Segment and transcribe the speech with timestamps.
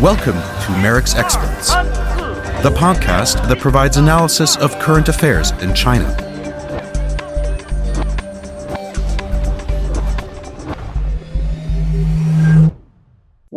[0.00, 1.68] Welcome to MERICS Experts,
[2.62, 6.27] the podcast that provides analysis of current affairs in China.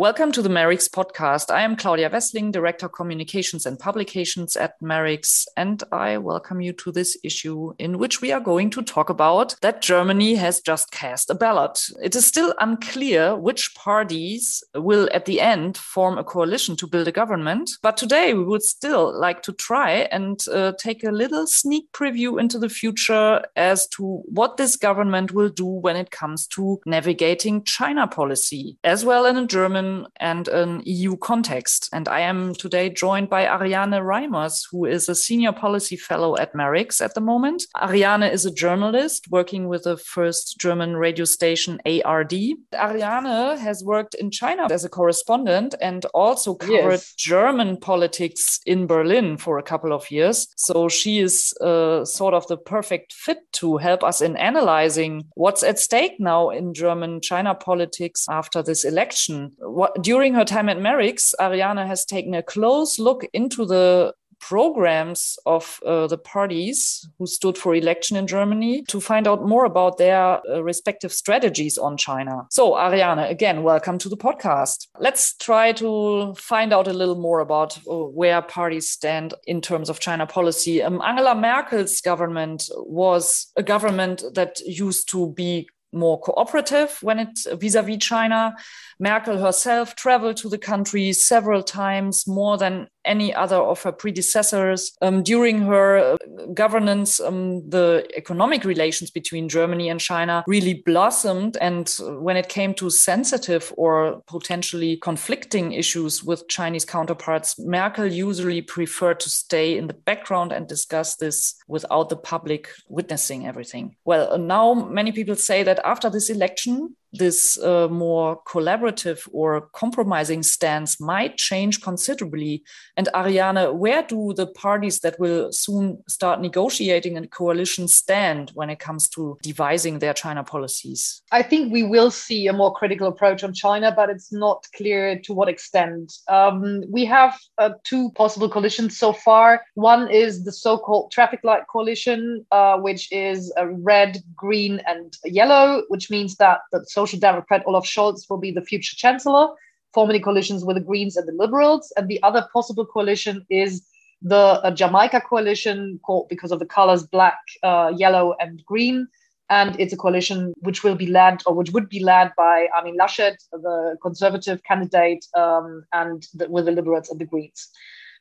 [0.02, 1.54] Welcome to the MERICS podcast.
[1.54, 6.90] I am Claudia Wessling, Director Communications and Publications at MERICS, and I welcome you to
[6.90, 11.30] this issue in which we are going to talk about that Germany has just cast
[11.30, 11.78] a ballot.
[12.02, 17.06] It is still unclear which parties will at the end form a coalition to build
[17.06, 21.46] a government, but today we would still like to try and uh, take a little
[21.46, 26.48] sneak preview into the future as to what this government will do when it comes
[26.48, 31.88] to navigating China policy, as well in a German and an EU context.
[31.92, 36.54] And I am today joined by Ariane Reimers, who is a senior policy fellow at
[36.54, 37.64] MERICS at the moment.
[37.80, 42.34] Ariane is a journalist working with the first German radio station ARD.
[42.74, 47.14] Ariane has worked in China as a correspondent and also covered yes.
[47.14, 50.48] German politics in Berlin for a couple of years.
[50.56, 55.62] So she is uh, sort of the perfect fit to help us in analyzing what's
[55.62, 59.52] at stake now in German China politics after this election
[59.82, 65.38] what, during her time at MERICS, Ariane has taken a close look into the programs
[65.44, 69.98] of uh, the parties who stood for election in Germany to find out more about
[69.98, 72.46] their uh, respective strategies on China.
[72.50, 74.86] So, Ariane, again, welcome to the podcast.
[75.00, 79.90] Let's try to find out a little more about uh, where parties stand in terms
[79.90, 80.80] of China policy.
[80.80, 87.38] Um, Angela Merkel's government was a government that used to be more cooperative when it
[87.54, 88.54] vis-a-vis China.
[88.98, 94.92] Merkel herself traveled to the country several times, more than any other of her predecessors.
[95.02, 96.16] Um, during her uh,
[96.54, 101.56] governance, um, the economic relations between Germany and China really blossomed.
[101.60, 108.62] And when it came to sensitive or potentially conflicting issues with Chinese counterparts, Merkel usually
[108.62, 113.96] preferred to stay in the background and discuss this without the public witnessing everything.
[114.04, 120.42] Well, now many people say that after this election, this uh, more collaborative or compromising
[120.42, 122.62] stance might change considerably.
[122.96, 128.70] And Ariane, where do the parties that will soon start negotiating a coalition stand when
[128.70, 131.22] it comes to devising their China policies?
[131.30, 135.18] I think we will see a more critical approach on China, but it's not clear
[135.20, 136.12] to what extent.
[136.28, 139.62] Um, we have uh, two possible coalitions so far.
[139.74, 145.82] One is the so called traffic light coalition, uh, which is red, green, and yellow,
[145.88, 149.48] which means that the so Social Democrat Olaf Scholz will be the future chancellor,
[149.92, 151.92] forming coalitions with the Greens and the Liberals.
[151.96, 153.84] And the other possible coalition is
[154.22, 159.08] the uh, Jamaica coalition, called because of the colors black, uh, yellow, and green.
[159.50, 162.96] And it's a coalition which will be led, or which would be led by Armin
[162.96, 167.68] Laschet, the conservative candidate, um, and the, with the Liberals and the Greens.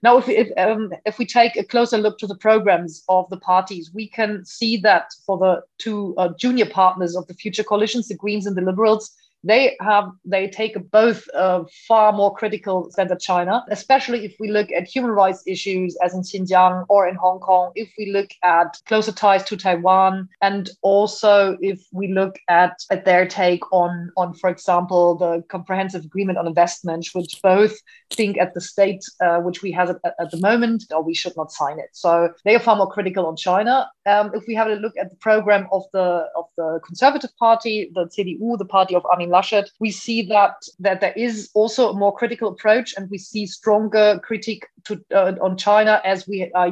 [0.04, 3.38] Now, if, if, um, if we take a closer look to the programs of the
[3.38, 8.08] parties, we can see that for the two uh, junior partners of the future coalitions,
[8.08, 13.12] the Greens and the Liberals, they have they take both a far more critical stance
[13.12, 17.16] at China, especially if we look at human rights issues as in Xinjiang or in
[17.16, 22.38] Hong Kong, if we look at closer ties to Taiwan, and also if we look
[22.48, 27.76] at, at their take on on, for example, the comprehensive agreement on investment, which both
[28.12, 31.36] think at the state uh, which we have at, at, the moment, or we should
[31.36, 31.90] not sign it.
[31.94, 33.90] So they are far more critical on China.
[34.06, 37.92] Um, if we have a look at the program of the of the Conservative Party,
[37.94, 41.98] the CDU, the party of Armin Laschet, we see that that there is also a
[41.98, 46.72] more critical approach, and we see stronger critique to, uh, on China, as we uh,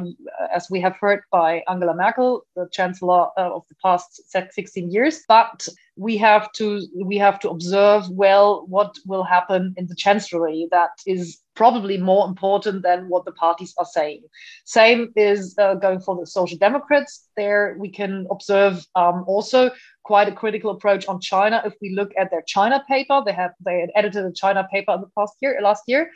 [0.54, 5.22] as we have heard by Angela Merkel, the Chancellor uh, of the past 16 years.
[5.28, 5.66] But
[5.96, 10.68] we have to we have to observe well what will happen in the chancellery.
[10.70, 14.22] That is probably more important than what the parties are saying.
[14.64, 17.28] Same is uh, going for the Social Democrats.
[17.36, 19.70] There we can observe um, also
[20.04, 21.62] quite a critical approach on China.
[21.64, 24.92] If we look at their China paper, they have they had edited a China paper
[24.94, 26.10] in the past year, last year,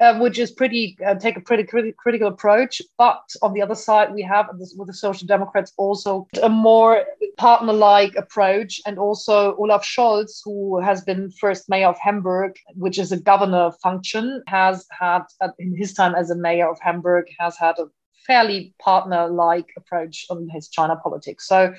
[0.00, 2.82] uh, which is pretty uh, take a pretty criti- critical approach.
[2.98, 7.04] But on the other side, we have this, with the Social Democrats also a more
[7.38, 13.12] partner-like approach, and also Olaf Scholz, who has been first mayor of Hamburg, which is
[13.12, 17.56] a governor function, has had uh, in his time as a mayor of Hamburg has
[17.56, 17.86] had a
[18.26, 21.46] fairly partner-like approach on his China politics.
[21.46, 21.74] So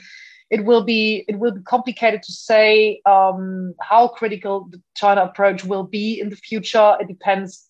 [0.50, 5.66] it will be it will be complicated to say um, how critical the China approach
[5.66, 6.96] will be in the future.
[7.02, 7.67] It depends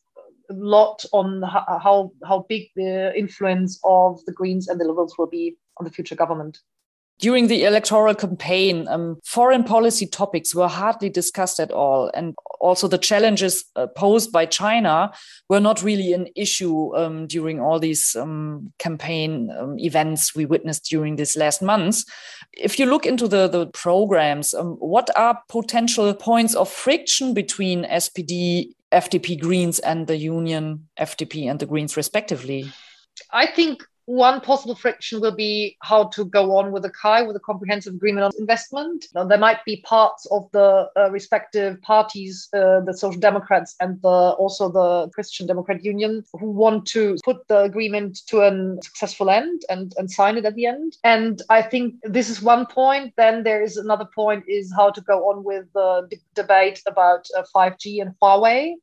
[0.49, 5.27] a lot on how how big the influence of the Greens and the Liberals will
[5.27, 6.59] be on the future government.
[7.19, 12.11] During the electoral campaign, um, foreign policy topics were hardly discussed at all.
[12.13, 15.11] And also the challenges uh, posed by China
[15.49, 20.85] were not really an issue um, during all these um, campaign um, events we witnessed
[20.85, 22.05] during these last months.
[22.53, 27.83] If you look into the, the programs, um, what are potential points of friction between
[27.85, 32.71] SPD, FDP Greens, and the Union, FDP, and the Greens, respectively?
[33.31, 37.35] I think one possible friction will be how to go on with the CAI, with
[37.35, 39.05] a comprehensive agreement on investment.
[39.13, 44.01] Now, there might be parts of the uh, respective parties, uh, the Social Democrats and
[44.01, 49.29] the, also the Christian Democrat Union, who want to put the agreement to a successful
[49.29, 50.95] end and, and sign it at the end.
[51.03, 53.13] And I think this is one point.
[53.17, 57.27] Then there is another point is how to go on with the d- debate about
[57.37, 58.75] uh, 5G and Huawei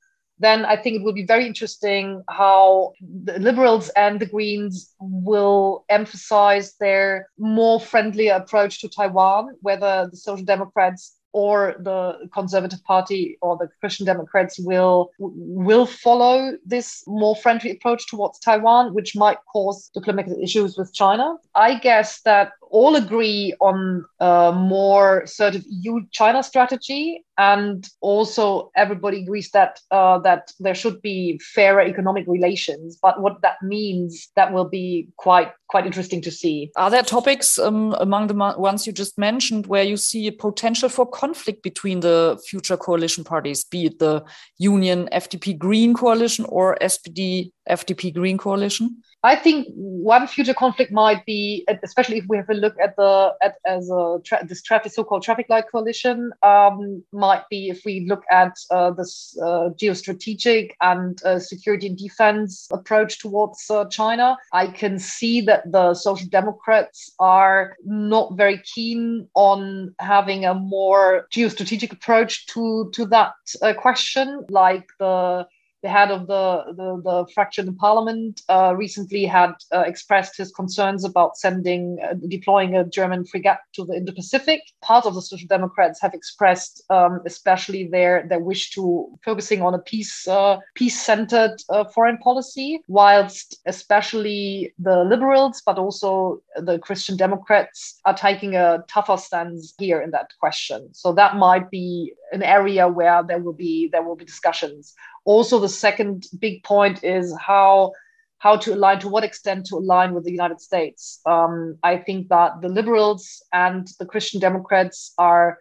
[0.44, 5.84] then I think it will be very interesting how the Liberals and the Greens will
[5.88, 13.36] emphasize their more friendly approach to Taiwan, whether the Social Democrats or the Conservative Party
[13.42, 19.38] or the Christian Democrats will will follow this more friendly approach towards Taiwan, which might
[19.52, 21.34] cause diplomatic issues with China.
[21.54, 29.22] I guess that all agree on a more sort of EU-China strategy, and also everybody
[29.22, 32.98] agrees that uh, that there should be fairer economic relations.
[33.00, 36.72] But what that means, that will be quite quite interesting to see.
[36.76, 40.88] Are there topics um, among the ones you just mentioned where you see a potential
[40.88, 44.24] for conflict between the future coalition parties, be it the
[44.58, 49.02] Union FDP Green coalition or SPD FDP Green coalition?
[49.24, 53.32] I think one future conflict might be, especially if we have a look at the
[53.40, 58.06] at as a tra- this traffic so-called traffic light coalition, um, might be if we
[58.06, 64.36] look at uh, this uh, geostrategic and uh, security and defense approach towards uh, China.
[64.52, 71.28] I can see that the Social Democrats are not very keen on having a more
[71.34, 73.32] geostrategic approach to to that
[73.62, 75.46] uh, question, like the
[75.84, 80.50] the head of the, the, the fraction in parliament uh, recently had uh, expressed his
[80.50, 84.62] concerns about sending, uh, deploying a German frigate to the Indo-Pacific.
[84.82, 89.74] Part of the Social Democrats have expressed, um, especially their, their wish to focusing on
[89.74, 97.18] a peace, uh, peace-centered uh, foreign policy, whilst especially the liberals, but also the Christian
[97.18, 100.88] Democrats are taking a tougher stance here in that question.
[100.94, 105.58] So that might be an area where there will be there will be discussions also
[105.58, 107.92] the second big point is how
[108.38, 111.20] how to align to what extent to align with the united states.
[111.26, 115.58] Um, i think that the liberals and the christian democrats are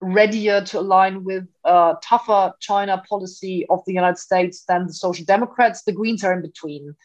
[0.00, 5.24] readier to align with a tougher china policy of the united states than the social
[5.24, 5.82] democrats.
[5.82, 6.96] The greens are in between.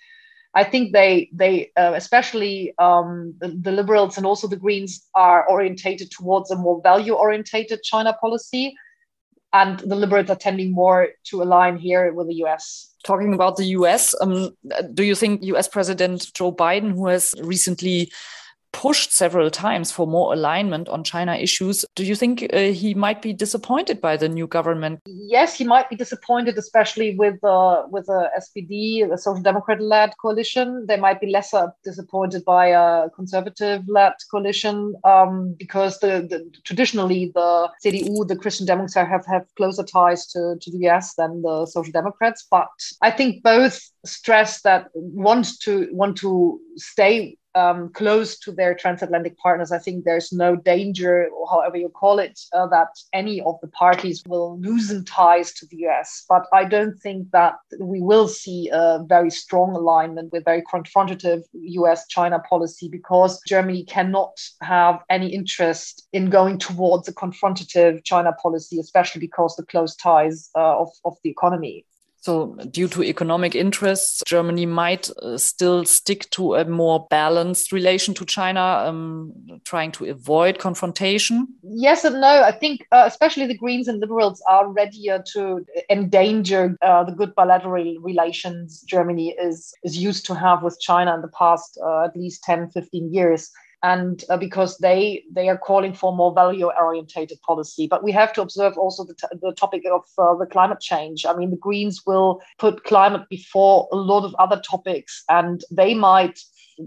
[0.57, 5.47] I think they they uh, especially um, the, the, liberals and also the Greens are
[5.47, 8.73] orientated towards a more value orientated China policy,
[9.53, 12.93] and the liberals are tending more to align here with the US.
[13.03, 14.55] Talking about the US, um,
[14.93, 18.11] do you think US President Joe Biden, who has recently
[18.77, 21.83] pushed several times for more alignment on China issues.
[21.95, 24.99] Do you think uh, he might be disappointed by the new government?
[25.07, 30.85] Yes, he might be disappointed, especially with uh, with the SPD, the Social Democrat-led coalition.
[30.87, 37.71] They might be lesser disappointed by a conservative-led coalition um, because the, the, traditionally the
[37.83, 41.91] CDU, the Christian Democrats, have have closer ties to, to the US than the Social
[41.91, 42.45] Democrats.
[42.51, 42.69] But
[43.01, 49.37] I think both stress that want to want to stay um, close to their transatlantic
[49.37, 49.71] partners.
[49.71, 53.67] I think there's no danger, or however you call it, uh, that any of the
[53.69, 56.25] parties will loosen ties to the US.
[56.29, 61.41] But I don't think that we will see a very strong alignment with very confrontative
[61.53, 68.33] US China policy because Germany cannot have any interest in going towards a confrontative China
[68.33, 71.85] policy, especially because the close ties uh, of, of the economy.
[72.27, 78.13] So, due to economic interests, Germany might uh, still stick to a more balanced relation
[78.15, 79.31] to China, um,
[79.63, 81.47] trying to avoid confrontation.
[81.63, 82.43] Yes and no.
[82.43, 87.33] I think, uh, especially the Greens and Liberals, are readier to endanger uh, the good
[87.33, 92.17] bilateral relations Germany is, is used to have with China in the past uh, at
[92.17, 93.51] least 10, 15 years
[93.83, 97.87] and uh, because they they are calling for more value orientated policy.
[97.87, 101.25] But we have to observe also the, t- the topic of uh, the climate change.
[101.25, 105.93] I mean the greens will put climate before a lot of other topics and they
[105.93, 106.39] might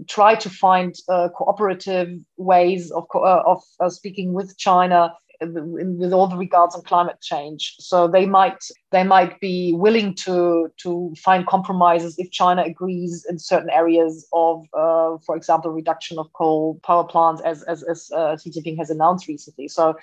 [0.07, 6.13] try to find uh, cooperative ways of, co- uh, of uh, speaking with china with
[6.13, 7.75] all the regards on climate change.
[7.79, 13.39] So they might they might be willing to to find compromises if China agrees in
[13.39, 18.37] certain areas of, uh, for example, reduction of coal power plants, as as, as uh,
[18.37, 19.67] Xi Jinping has announced recently.
[19.67, 19.95] So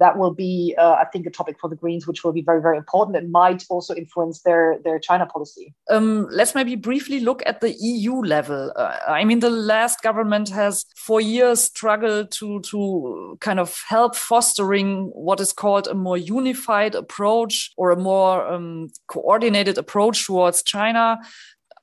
[0.00, 2.60] that will be, uh, I think, a topic for the Greens, which will be very,
[2.60, 5.74] very important and might also influence their their China policy.
[5.90, 8.72] Um, let's maybe briefly look at the EU level.
[8.74, 14.16] Uh, I mean, the last government has for years struggled to to kind of help
[14.16, 20.62] fostering what is called a more unified approach or a more um, coordinated approach towards
[20.62, 21.18] China.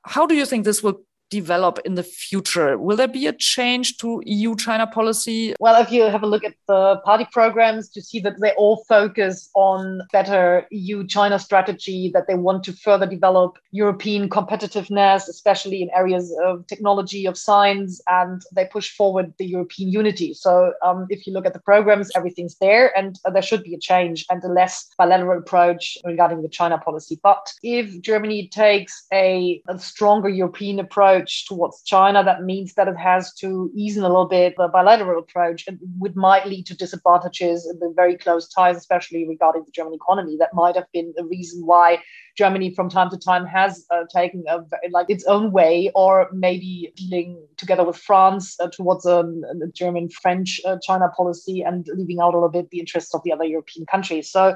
[0.03, 2.77] How do you think this will develop in the future?
[2.77, 5.55] Will there be a change to EU China policy?
[5.59, 8.83] Well, if you have a look at the party programs, you see that they all
[8.87, 15.81] focus on better EU China strategy, that they want to further develop European competitiveness, especially
[15.81, 20.33] in areas of technology, of science, and they push forward the European unity.
[20.33, 23.79] So um, if you look at the programs, everything's there, and there should be a
[23.79, 27.19] change and a less bilateral approach regarding the China policy.
[27.21, 32.87] But if Germany takes a, a stronger European approach, approach towards China, that means that
[32.87, 36.65] it has to ease in a little bit the bilateral approach, and which might lead
[36.67, 40.37] to disadvantages in the very close ties, especially regarding the German economy.
[40.37, 41.99] That might have been the reason why
[42.37, 44.59] Germany, from time to time, has uh, taken a,
[44.91, 50.61] like its own way, or maybe dealing together with France uh, towards a, a German-French
[50.65, 53.85] uh, China policy, and leaving out a little bit the interests of the other European
[53.85, 54.29] countries.
[54.31, 54.55] So.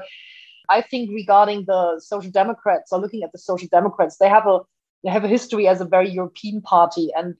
[0.68, 4.60] I think regarding the Social Democrats or looking at the Social Democrats, they have a
[5.10, 7.10] have a history as a very European party.
[7.16, 7.34] And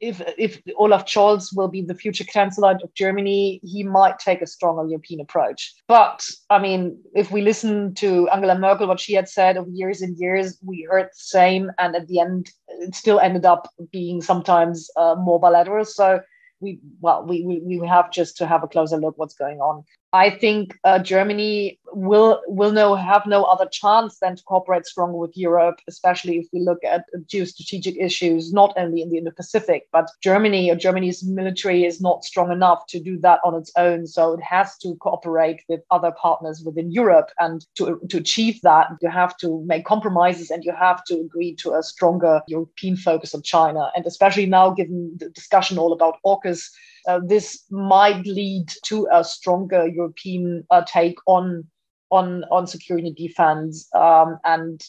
[0.00, 4.46] if if Olaf Scholz will be the future chancellor of Germany, he might take a
[4.46, 5.74] stronger European approach.
[5.88, 10.02] But I mean, if we listen to Angela Merkel, what she had said over years
[10.02, 14.20] and years, we heard the same, and at the end, it still ended up being
[14.20, 15.84] sometimes uh, more bilateral.
[15.84, 16.20] So
[16.60, 19.82] we well we, we we have just to have a closer look what's going on
[20.12, 25.16] I think uh, Germany will will no have no other chance than to cooperate stronger
[25.16, 30.10] with Europe, especially if we look at geostrategic issues, not only in the Indo-Pacific, but
[30.22, 34.06] Germany or Germany's military is not strong enough to do that on its own.
[34.06, 38.88] So it has to cooperate with other partners within Europe, and to to achieve that,
[39.00, 43.34] you have to make compromises and you have to agree to a stronger European focus
[43.34, 46.70] on China, and especially now, given the discussion all about AUKUS
[47.08, 51.66] uh, this might lead to a stronger European uh, take on
[52.10, 54.82] on on security defense, um, and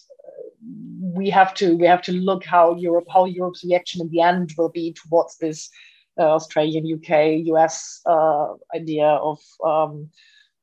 [1.02, 4.54] we have to we have to look how Europe how Europe's reaction in the end
[4.58, 5.70] will be towards this
[6.20, 10.10] uh, Australian, UK, US uh, idea of um,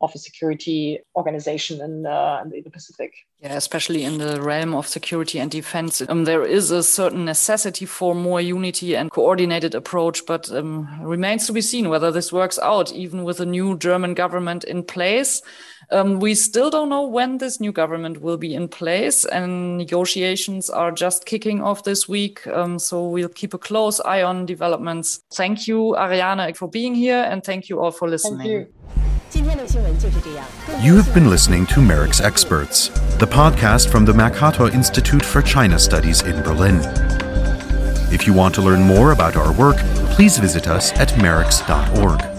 [0.01, 3.13] of a security organization in, uh, in the Pacific.
[3.41, 7.87] Yeah, especially in the realm of security and defense, um, there is a certain necessity
[7.87, 12.59] for more unity and coordinated approach, but um, remains to be seen whether this works
[12.61, 15.43] out, even with a new German government in place.
[15.91, 20.69] Um, we still don't know when this new government will be in place, and negotiations
[20.69, 22.47] are just kicking off this week.
[22.47, 25.23] Um, so we'll keep a close eye on developments.
[25.33, 28.67] Thank you, Ariane, for being here, and thank you all for listening.
[30.83, 35.79] You have been listening to MERICS Experts, the podcast from the Mercator Institute for China
[35.79, 36.81] Studies in Berlin.
[38.11, 39.77] If you want to learn more about our work,
[40.15, 42.38] please visit us at merics.org.